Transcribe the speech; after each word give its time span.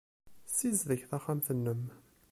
Ssizdeg 0.49 1.01
taxxamt-nnem. 1.09 1.83